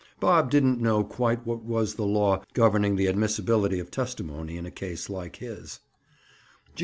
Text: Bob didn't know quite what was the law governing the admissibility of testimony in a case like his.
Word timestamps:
Bob 0.19 0.49
didn't 0.49 0.81
know 0.81 1.03
quite 1.03 1.45
what 1.45 1.61
was 1.61 1.93
the 1.93 2.07
law 2.07 2.41
governing 2.55 2.95
the 2.95 3.05
admissibility 3.07 3.77
of 3.79 3.91
testimony 3.91 4.57
in 4.57 4.65
a 4.65 4.71
case 4.71 5.11
like 5.11 5.35
his. 5.35 5.79